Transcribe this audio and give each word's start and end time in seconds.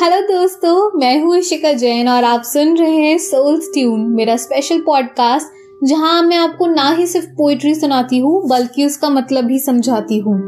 Hello 0.00 0.20
दोस्तों, 0.20 0.98
मैं 0.98 1.20
हूँ 1.22 1.36
इशिका 1.36 1.72
जैन 1.72 2.08
और 2.08 2.24
आप 2.24 2.42
सुन 2.42 2.76
रहे 2.76 2.96
हैं 2.96 3.16
सोल्स 3.18 3.68
ट्यून 3.74 4.00
मेरा 4.10 4.36
स्पेशल 4.36 4.80
पॉडकास्ट 4.80 5.86
जहाँ 5.86 6.22
मैं 6.22 6.36
आपको 6.36 6.66
ना 6.66 6.88
ही 6.90 7.06
सिर्फ़ 7.06 7.26
पोइट्री 7.28 7.74
सुनाती 7.74 8.18
हूँ, 8.18 8.48
बल्कि 8.48 8.86
उसका 8.86 9.10
मतलब 9.10 9.44
भी 9.44 9.58
समझाती 9.58 10.18
हूँ। 10.18 10.38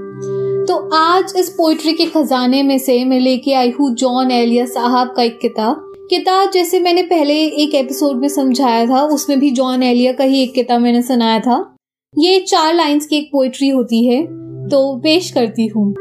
तो 0.67 0.76
आज 0.94 1.33
इस 1.37 1.49
पोइट्री 1.49 1.93
के 1.93 2.07
खजाने 2.07 2.62
में 2.62 2.79
से 2.79 3.04
मैं 3.04 3.21
लेके 3.21 3.53
आई 3.53 3.71
हूँ 3.71 3.94
जॉन 3.94 4.30
एलिया 4.30 4.65
साहब 4.67 5.12
का 5.17 5.22
एक 5.22 5.38
किताब। 5.40 5.93
किताब 6.11 6.51
जैसे 6.51 6.80
मैंने 6.80 7.03
पहले 7.03 7.34
एक 7.34 7.75
एपिसोड 7.75 8.21
में 8.21 8.29
समझाया 8.29 8.87
था, 8.87 9.03
उसमें 9.04 9.39
भी 9.40 9.51
जॉन 9.51 9.83
एलिया 9.83 10.12
का 10.12 10.25
ही 10.25 10.43
एक 10.43 10.54
किताब 10.54 10.80
मैंने 10.80 11.03
सुनाया 11.03 11.39
था। 11.40 11.76
ये 12.15 12.40
चार 12.40 12.75
लाइंस 12.75 13.07
की 13.07 13.16
एक 13.16 13.30
पोइट्री 13.33 13.69
होती 13.69 14.07
है 14.07 14.22
तो 14.69 15.01
पेश 15.01 15.30
करती 15.30 15.66
हूँ। 15.66 15.93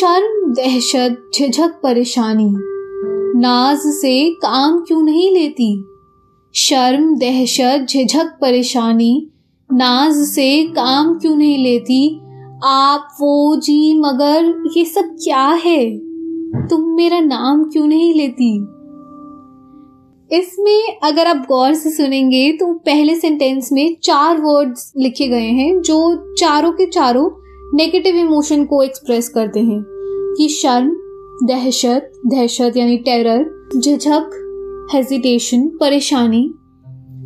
शर्म, 0.00 0.52
दहशत, 0.52 1.30
झिझक, 1.34 1.80
परेशानी। 1.82 2.54
नाज 3.38 3.78
से 3.78 4.30
काम 4.30 4.78
क्यों 4.78 5.02
नहीं 5.02 5.34
लेती? 5.34 5.84
शर्म, 6.54 7.16
दहशत, 7.16 7.86
झिझक, 7.90 8.38
परेशानी, 8.40 9.30
नाज 9.72 10.14
से 10.14 10.64
काम 10.64 11.18
क्यों 11.18 11.36
नहीं 11.36 11.58
लेती? 11.58 12.20
आप 12.64 13.08
वो 13.20 13.56
जी, 13.56 14.00
मगर 14.00 14.64
ये 14.76 14.84
सब 14.84 15.16
क्या 15.24 15.48
है? 15.48 15.98
तुम 16.68 16.96
मेरा 16.96 17.20
नाम 17.20 17.64
क्यों 17.64 17.86
नहीं 17.86 18.14
लेती? 18.14 18.56
इसमें 20.38 20.98
अगर 21.02 21.26
आप 21.26 21.46
गौर 21.48 21.74
से 21.74 21.90
सुनेंगे 21.90 22.52
तो 22.52 22.74
पहले 22.74 23.14
सेंटेंस 23.14 23.72
में 23.72 23.96
चार 24.02 24.40
वर्ड्स 24.40 24.92
लिखे 24.96 25.28
गए 25.28 25.48
हैं, 25.48 25.80
जो 25.80 26.16
चारों 26.34 26.72
के 26.72 26.86
चारों 26.86 27.30
नेगेटिव 27.74 28.16
इमोशन 28.16 28.64
को 28.64 28.82
एक्सप्रेस 28.82 29.28
करते 29.28 29.60
हैं। 29.60 29.97
कि 30.38 30.48
शर्म, 30.48 30.90
दहशत 31.46 32.12
दहशत 32.26 32.76
यानी 32.76 32.96
टेरर 32.96 33.44
झिझक 33.80 34.88
हेजिटेशन 34.92 35.66
परेशानी, 35.80 36.54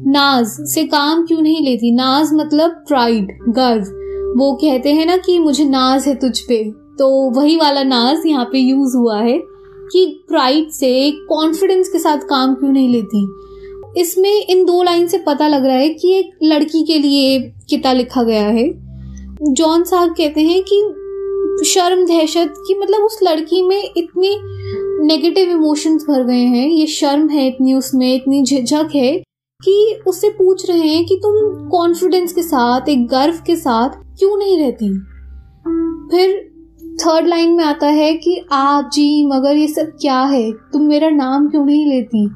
नाज 0.06 0.46
से 0.46 0.84
काम 0.84 1.26
क्यों 1.26 1.42
नहीं 1.42 1.64
लेती? 1.64 1.94
नाज 1.94 2.28
मतलब 2.32 2.70
प्राइड 2.70 3.38
गर्व। 3.48 3.82
वो 4.38 4.52
कहते 4.52 4.92
हैं 4.92 5.06
ना 5.06 5.16
कि 5.16 5.38
मुझे 5.38 5.64
नाज 5.64 6.06
है 6.08 6.14
तुझ 6.14 6.38
पे। 6.40 6.64
तो 6.70 7.30
वही 7.40 7.56
वाला 7.56 7.82
नाज 7.82 8.26
यहाँ 8.26 8.44
पे 8.44 8.58
यूज़ 8.58 8.96
हुआ 8.96 9.18
है 9.18 9.38
कि 9.92 10.24
प्राइड 10.28 10.68
से 10.68 11.10
कॉन्फिडेंस 11.10 11.88
के 11.88 11.98
साथ 11.98 12.16
काम 12.16 12.54
क्यों 12.54 12.72
नहीं 12.72 12.88
लेती? 12.88 13.28
इसमें 14.00 14.46
इन 14.46 14.64
दो 14.64 14.82
लाइन 14.82 15.06
से 15.06 15.18
पता 15.18 15.48
लग 15.48 15.64
रहा 15.64 15.76
है 15.76 15.88
कि 15.88 16.12
एक 16.12 16.30
लड़की 16.42 16.82
के 16.82 16.98
लिए 16.98 17.40
किता 17.40 17.92
लिखा 17.92 18.22
गया 18.22 18.46
है। 18.48 18.68
जॉन 19.52 19.84
साहब 19.84 20.10
कहते 20.10 20.40
हैं 20.40 20.62
कि 20.62 20.94
शर्म 21.66 22.06
दहशत 22.06 22.54
की 22.58 22.78
मतलब 22.78 23.00
उस 23.00 23.18
लड़की 23.22 23.62
में 23.62 23.90
इतनी 23.96 24.38
नेगेटिव 25.06 25.50
इमोशंस 25.50 26.02
भर 26.02 26.24
गए 26.24 26.44
हैं, 26.44 26.68
ये 26.68 26.86
शर्म 26.86 27.28
है 27.28 27.46
इतनी 27.46 27.74
उसमें, 27.74 28.14
इतनी 28.14 28.42
झिझक 28.42 28.88
है 28.94 29.18
कि 29.64 30.00
उससे 30.06 30.28
पूछ 30.28 30.70
रहे 30.70 30.88
हैं 30.88 31.06
कि 31.06 31.16
तुम 31.16 31.68
कॉन्फिडेंस 31.68 32.32
के 32.32 32.42
साथ, 32.42 32.88
एक 32.88 33.06
गर्व 33.06 33.34
के 33.46 33.56
साथ 33.56 33.88
क्यों 34.18 34.38
नहीं 34.38 34.58
रहती? 34.58 34.98
फिर 36.10 36.52
थर्ड 36.94 37.26
लाइन 37.26 37.52
में 37.52 37.64
आता 37.64 37.86
है 37.86 38.14
कि 38.14 38.44
आप 38.52 38.90
जी, 38.92 39.26
मगर 39.26 39.56
ये 39.56 39.68
सब 39.68 39.86
क्या 40.00 40.20
है? 40.20 40.52
तुम 40.52 40.82
मेरा 40.82 41.10
नाम 41.10 41.48
क्यों 41.48 41.64
नहीं 41.64 41.86
लेती? 41.86 42.30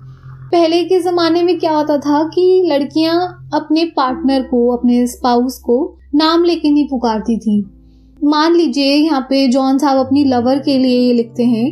पहले 0.53 0.85
के 0.85 1.01
ज़माने 1.01 1.43
में 1.43 1.59
क्या 1.59 1.73
होता 1.73 1.99
था 1.99 2.23
कि 2.25 2.63
लड़कियाँ 2.67 3.49
अपने 3.55 3.85
पार्टनर 3.85 4.43
को, 4.43 4.77
अपने 4.77 5.07
स्पाउस 5.07 5.59
को 5.59 5.99
नाम 6.15 6.45
लेके 6.45 6.71
नहीं 6.71 6.87
पुकारती 6.87 7.39
थी। 7.39 7.76
मान 8.27 8.55
लीजिए 8.55 8.95
यहाँ 8.97 9.21
पे 9.21 9.49
जॉन 9.49 9.79
साहब 9.79 10.07
अपनी 10.07 10.25
लवर 10.25 10.59
के 10.59 10.79
लिए 10.79 10.99
ये 10.99 11.13
लिखते 11.13 11.43
हैं 11.45 11.67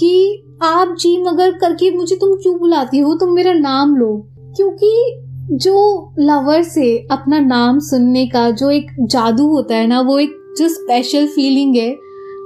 कि 0.00 0.42
आप 0.62 0.96
जी 1.00 1.22
मगर 1.22 1.50
करके 1.50 1.96
मुझे 1.96 2.16
तुम 2.16 2.34
क्यों 2.34 2.58
बुलाती 2.58 2.98
हो? 2.98 3.14
तुम 3.14 3.32
मेरा 3.32 3.52
नाम 3.52 3.96
लो। 3.96 4.28
क्योंकि 4.56 5.20
जो 5.52 6.10
लवर 6.18 6.62
से 6.62 7.06
अपना 7.10 7.38
नाम 7.38 7.78
सुनने 7.78 8.26
का 8.26 8.50
जो 8.50 8.70
एक 8.70 8.86
जादू 9.00 9.46
होता 9.46 9.74
है 9.74 9.86
ना, 9.86 10.00
वो 10.00 10.18
एक 10.18 10.54
जो 10.58 10.68
स्पेशल 10.68 11.26
फीलिंग 11.26 11.76
है, 11.76 11.90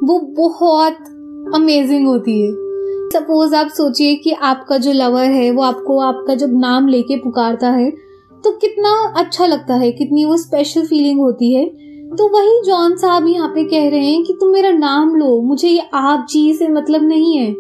वो 0.04 0.18
बहुत 0.36 0.96
अमेजिंग 1.54 2.06
होती 2.08 2.42
है। 2.42 2.52
सपोज़ 3.12 3.54
आप 3.54 3.68
सोचिए 3.68 4.14
कि 4.14 4.32
आपका 4.32 4.78
जो 4.78 4.92
लवर 4.92 5.24
है, 5.24 5.50
वो 5.50 5.62
आपको 5.62 5.98
आपका 6.00 6.34
जब 6.34 6.58
नाम 6.58 6.88
लेके 6.88 7.16
पुकारता 7.16 7.70
है 7.70 7.90
तो 8.44 8.50
कितना 8.50 9.14
अच्छा 9.16 9.46
लगता 9.46 9.74
है, 9.74 9.92
कितनी 9.92 10.24
वो 10.24 10.36
स्पेशल 10.36 10.86
फीलिंग 10.86 11.20
होती 11.20 11.54
है। 11.54 11.87
तो 12.08 12.28
वही 12.28 12.60
जॉन 12.64 12.96
साहब 12.96 13.26
यहाँ 13.28 13.48
पे 13.48 13.64
कह 13.64 13.88
रहे 13.90 14.10
हैं 14.10 14.22
कि 14.24 14.32
तुम 14.32 14.52
मेरा 14.52 14.70
नाम 14.70 15.14
लो, 15.16 15.40
मुझे 15.42 15.68
ये 15.68 15.88
आप 15.94 16.26
जी 16.30 16.52
से 16.54 16.68
मतलब 16.68 17.02
नहीं 17.02 17.36
है। 17.36 17.52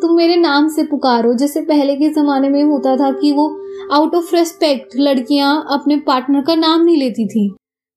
तुम 0.00 0.16
मेरे 0.16 0.36
नाम 0.36 0.68
से 0.68 0.82
पुकारो। 0.82 1.32
जैसे 1.34 1.60
पहले 1.60 1.94
के 1.96 2.08
ज़माने 2.08 2.48
में 2.48 2.62
होता 2.62 2.96
था 2.96 3.10
कि 3.10 3.32
वो 3.32 3.48
आउट 3.92 4.14
ऑफ़ 4.14 4.34
रेस्पेक्ट 4.34 4.96
लड़कियाँ 4.96 5.54
अपने 5.70 5.96
पार्टनर 5.96 6.40
का 6.40 6.54
नाम 6.54 6.84
नहीं 6.84 6.96
लेती 6.96 7.26
थी। 7.26 7.48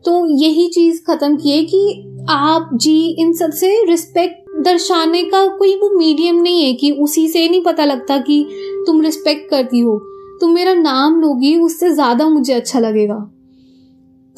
तो 0.06 0.26
यही 0.44 0.68
चीज़ 0.68 1.02
ख़त्म 1.02 1.36
किए 1.36 1.64
कि 1.64 2.26
आप 2.30 2.70
जी 2.74 2.98
इन 3.20 3.34
सबसे 3.34 3.84
रिस्पेक्ट 3.86 4.64
दर्शाने 4.64 5.24
का 5.24 5.46
कोई 5.48 5.76
वो 5.76 5.90
मीडियम 5.98 6.42
नहीं 6.42 6.64
है 6.64 6.74
कि 6.74 6.92
उसी 6.92 7.28
से 7.28 7.48
नहीं 7.50 7.64
पता 7.64 7.86
लगता 7.86 8.18
कि 8.18 8.46
तुम 8.88 9.02
रिस्पेक्ट 9.02 9.50
करती 9.50 9.80
हो। 9.80 9.98
तुम 10.42 10.52
मेरा 10.52 10.74
नाम 10.74 11.20
लोगी, 11.22 11.58
उससे 11.58 11.92
ज़्यादा 11.92 12.30
मुझे 12.30 12.54
अच्छा 12.54 12.80
लगेगा। 12.80 13.32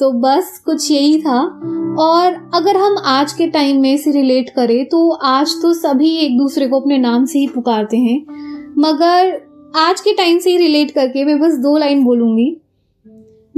तो 0.00 0.10
बस 0.12 0.62
कुछ 0.64 0.90
यही 0.90 1.20
था। 1.22 1.40
और 2.00 2.50
अगर 2.54 2.76
हम 2.76 2.96
आज 3.04 3.32
के 3.32 3.46
टाइम 3.46 3.80
में 3.80 3.94
इसे 3.94 4.10
रिलेट 4.10 4.50
करें 4.50 4.84
तो 4.86 5.10
आज 5.10 5.54
तो 5.62 5.72
सभी 5.74 6.16
एक 6.16 6.38
दूसरे 6.38 6.66
को 6.66 6.80
अपने 6.80 6.98
नाम 6.98 7.24
से 7.24 7.38
ही 7.38 7.46
पुकारते 7.46 7.96
हैं। 7.96 8.20
मगर 8.78 9.40
आज 9.76 10.00
के 10.00 10.12
टाइम 10.12 10.38
से 10.38 10.50
ही 10.50 10.56
रिलेट 10.56 10.90
करके 10.90 11.24
मैं 11.24 11.38
बस 11.40 11.54
दो 11.54 11.76
लाइन 11.78 12.04
बोलूँगी। 12.04 12.60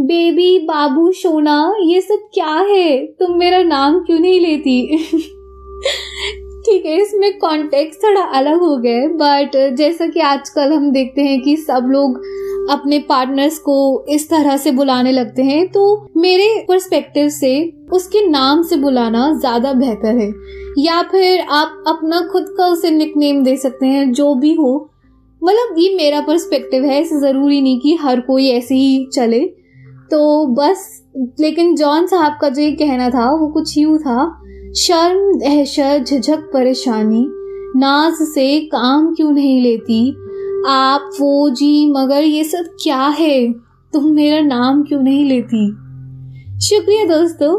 बेबी, 0.00 0.58
बाबू, 0.58 1.12
सोना, 1.12 1.74
ये 1.82 2.00
सब 2.00 2.28
क्या 2.34 2.54
है? 2.70 3.06
तुम 3.06 3.38
मेरा 3.38 3.62
नाम 3.62 3.98
क्यों 4.00 4.18
नहीं 4.18 4.40
लेती? 4.40 4.96
ठीक 6.80 6.86
है 6.86 7.00
इसमें 7.02 7.38
कॉन्टेक्स्ट 7.38 8.02
थोड़ा 8.04 8.20
अलग 8.34 8.60
हो 8.60 8.76
गया 8.76 8.96
है 8.96 9.08
बट 9.14 9.56
जैसा 9.76 10.06
कि 10.06 10.20
आजकल 10.20 10.72
हम 10.72 10.90
देखते 10.92 11.22
हैं 11.22 11.40
कि 11.42 11.56
सब 11.56 11.88
लोग 11.90 12.16
अपने 12.70 12.98
पार्टनर्स 12.98 13.58
को 13.58 13.74
इस 14.08 14.28
तरह 14.30 14.56
से 14.56 14.70
बुलाने 14.70 15.12
लगते 15.12 15.42
हैं 15.42 15.66
तो 15.68 15.82
मेरे 16.16 16.46
पर्सपेक्टिव 16.68 17.28
से 17.28 17.52
उसके 17.92 18.26
नाम 18.28 18.62
से 18.62 18.76
बुलाना 18.76 19.32
ज़्यादा 19.40 19.72
बेहतर 19.72 20.16
है। 20.16 20.32
या 20.78 21.02
फिर 21.02 21.40
आप 21.40 21.84
अपना 21.88 22.20
खुद 22.32 22.46
का 22.58 22.66
उसे 22.66 22.90
निकनेम 22.90 23.42
दे 23.44 23.56
सकते 23.56 23.86
हैं, 23.86 24.12
जो 24.12 24.34
भी 24.34 24.54
हो। 24.54 24.74
मतलब 25.42 25.78
ये 25.78 25.94
मेरा 25.96 26.20
पर्सपेक्टिव 26.20 26.84
है 26.84 27.00
इसे 27.02 27.20
ज़रूरी 27.20 27.60
नहीं 27.60 27.80
कि 27.80 27.96
हर 28.02 28.20
कोई 28.20 28.48
ऐसे 28.50 28.74
ही 28.74 29.06
चले। 29.14 29.40
तो 30.10 30.46
बस, 30.54 30.88
लेकिन 31.40 31.74
जॉन 31.76 32.06
साहब 32.06 32.38
का 32.40 32.48
जो 32.48 32.62
ये 32.62 32.72
कहना 32.74 33.10
था, 33.10 33.30
वो 33.32 33.48
कुछ 33.52 33.78
यूँ 33.78 33.98
था 33.98 34.22
शर्म 34.76 35.38
दहशत 35.38 36.04
झिझक, 36.08 36.38
परेशानी। 36.52 37.24
नाज 37.76 38.12
से 38.12 38.60
काम 38.60 39.14
क्यों 39.14 39.30
नहीं 39.32 39.60
लेती? 39.62 40.10
आप 40.68 41.10
वो 41.20 41.48
जी, 41.50 41.92
मगर 41.92 42.22
ये 42.22 42.44
सब 42.44 42.64
क्या 42.82 43.06
है? 43.18 43.52
तुम 43.92 44.04
मेरा 44.04 44.40
नाम 44.40 44.82
क्यों 44.82 45.00
नहीं 45.02 45.24
लेती? 45.24 45.66
शुक्रिया 46.60 47.04
दोस्तों। 47.04 47.52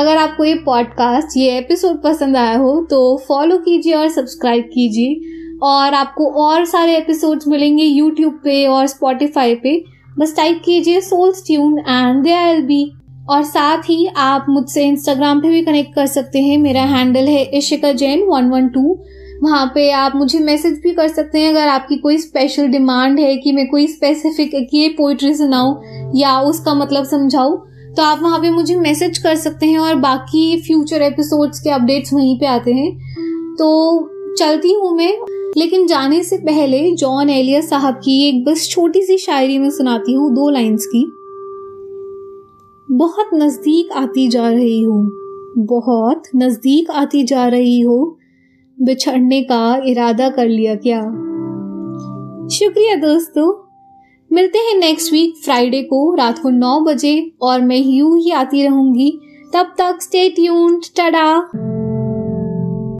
अगर 0.00 0.16
आपको 0.16 0.44
ये 0.44 0.54
पॉडकास्ट 0.54 1.36
ये 1.36 1.56
एपिसोड 1.58 2.02
पसंद 2.02 2.36
आया 2.36 2.58
हो 2.58 2.86
तो 2.90 3.16
फॉलो 3.28 3.58
कीजिए 3.58 3.94
और 3.94 4.08
सब्सक्राइब 4.08 4.64
कीजिए। 4.64 5.14
और 5.62 5.94
आपको 5.94 6.26
और 6.42 6.64
सारे 6.64 6.96
एपिसोड्स 6.96 7.48
मिलेंगे 7.48 7.84
यूट्यूब 7.84 8.32
पे 8.44 8.66
और 8.66 8.86
स्पॉटिफाई 8.86 9.54
पे। 9.54 9.84
बस 10.18 10.36
टाइप 10.36 10.60
कीजिए 10.64 11.00
souls 11.00 11.42
tune 11.46 11.78
and 11.78 12.22
they 12.24 12.32
are 12.32 12.60
B 12.62 12.84
और 13.28 13.42
साथ 13.44 13.82
ही 13.82 14.06
आप 14.06 14.46
मुझसे 14.48 14.84
इंस्टाग्राम 14.84 15.40
पे 15.40 15.50
भी 15.50 15.62
कनेक्ट 15.62 15.94
कर 15.94 16.06
सकते 16.06 16.38
हैं। 16.38 16.58
मेरा 16.58 16.82
हैंडल 16.84 17.28
है 17.28 17.42
Ishika 17.58 17.92
Jain 17.92 18.22
one 18.22 18.50
one 18.50 18.68
two 18.68 18.98
वहाँ 19.42 19.66
पे 19.74 19.90
आप 19.90 20.14
मुझे 20.16 20.38
मैसेज 20.38 20.80
भी 20.82 20.90
कर 20.94 21.08
सकते 21.08 21.40
हैं 21.40 21.50
अगर 21.50 21.68
आपकी 21.68 21.96
कोई 21.96 22.18
स्पेशल 22.18 22.66
डिमांड 22.66 23.20
है 23.20 23.36
कि 23.36 23.52
मैं 23.52 23.66
कोई 23.68 23.86
स्पेसिफिक 23.86 24.74
ये 24.74 24.88
पोइट्री 24.88 25.34
सुनाऊँ 25.34 26.10
या 26.16 26.38
उसका 26.40 26.74
मतलब 26.74 27.04
समझाऊँ 27.04 27.56
तो 27.96 28.02
आप 28.02 28.22
वहाँ 28.22 28.38
पे 28.40 28.50
मुझे 28.50 28.76
मैसेज 28.76 29.18
कर 29.18 29.34
सकते 29.36 29.66
हैं 29.66 29.78
और 29.78 29.94
बाकी 29.94 30.60
फ्यूचर 30.62 31.02
एपिसोड्स 31.02 31.60
के 31.60 31.70
अपडेट्स 31.70 32.12
वहीं 32.12 32.38
पे 32.38 32.46
आते 32.46 32.72
हैं। 32.72 32.90
तो 33.56 34.34
चलती 34.38 34.72
हूँ 34.72 34.96
मैं, 34.96 35.12
लेकिन 35.56 35.86
जाने 35.86 36.22
से 36.24 36.36
पहले 36.36 36.90
जॉन 36.92 37.30
एलिया 37.30 37.60
साहब 37.60 38.00
की 38.04 38.20
एक 38.28 38.44
बस 38.44 38.68
छोटी 38.68 39.02
सी 39.02 39.18
शायरी 39.18 39.58
में 39.58 39.70
सुनाती 39.70 40.12
हूँ, 40.12 40.34
दो 40.34 40.48
लाइंस 40.50 40.86
की। 40.86 41.04
बहुत 42.94 43.30
नज़दीक 43.34 43.92
आती 43.92 44.28
जा 44.28 44.50
रही 44.50 44.82
हो। 44.82 45.10
बहुत 45.58 46.22
नज़दीक 46.36 46.90
आती 46.90 47.24
जा 47.24 47.48
रही 47.48 47.80
हो? 47.80 48.18
बिछड़ने 48.82 49.42
का 49.42 49.82
इरादा 49.84 50.28
कर 50.28 50.48
लिया 50.48 50.74
क्या? 50.74 51.00
शुक्रिया 52.48 52.94
दोस्तों। 52.94 53.68
मिलते 54.32 54.58
हैं 54.58 54.78
नेक्स्ट 54.78 55.12
वीक 55.12 55.34
फ्राइडे 55.44 55.82
को 55.82 56.14
रात 56.14 56.38
को 56.38 56.50
नौ 56.50 56.80
बजे 56.80 57.32
और 57.42 57.60
मैं 57.60 57.76
यूँ 57.76 58.18
ही 58.18 58.30
आती 58.30 58.66
रहूँगी। 58.66 59.20
तब 59.54 59.74
तक 59.78 59.98
स्टे 60.02 60.28
ट्यून्ड 60.28 60.82
टडा 60.96 61.50